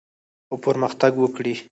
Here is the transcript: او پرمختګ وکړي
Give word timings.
او 0.49 0.55
پرمختګ 0.65 1.11
وکړي 1.17 1.53